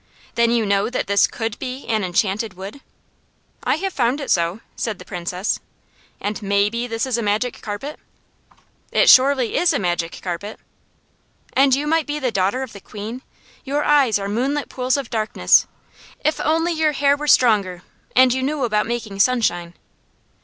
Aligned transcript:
"Then 0.33 0.49
you 0.49 0.65
know 0.65 0.89
that 0.89 1.05
this 1.05 1.27
COULD 1.27 1.59
be 1.59 1.85
an 1.85 2.03
Enchanted 2.03 2.55
Wood?" 2.55 2.81
"I 3.63 3.75
have 3.75 3.93
found 3.93 4.19
it 4.19 4.31
so," 4.31 4.61
said 4.75 4.97
the 4.97 5.05
Princess. 5.05 5.59
"And 6.19 6.41
MAYBE 6.41 6.87
this 6.87 7.05
is 7.05 7.19
a 7.19 7.21
Magic 7.21 7.61
Carpet?" 7.61 7.99
"It 8.91 9.11
surely 9.11 9.55
is 9.57 9.73
a 9.73 9.77
Magic 9.77 10.19
Carpet." 10.23 10.59
"And 11.53 11.75
you 11.75 11.85
might 11.85 12.07
be 12.07 12.17
the 12.17 12.31
daughter 12.31 12.63
of 12.63 12.73
the 12.73 12.81
Queen? 12.81 13.21
Your 13.63 13.83
eyes 13.83 14.17
are 14.17 14.27
'moonlit 14.27 14.69
pools 14.69 14.97
of 14.97 15.11
darkness.' 15.11 15.67
If 16.25 16.39
only 16.39 16.73
your 16.73 16.93
hair 16.93 17.15
were 17.15 17.27
stronger, 17.27 17.83
and 18.15 18.33
you 18.33 18.41
knew 18.41 18.63
about 18.63 18.87
making 18.87 19.19
sunshine!" 19.19 19.75